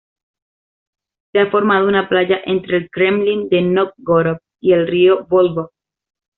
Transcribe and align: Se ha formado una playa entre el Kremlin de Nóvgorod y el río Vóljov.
Se 1.31 1.37
ha 1.41 1.51
formado 1.51 1.87
una 1.87 2.09
playa 2.09 2.41
entre 2.47 2.77
el 2.77 2.89
Kremlin 2.89 3.49
de 3.49 3.61
Nóvgorod 3.61 4.39
y 4.59 4.73
el 4.73 4.87
río 4.87 5.27
Vóljov. 5.29 5.69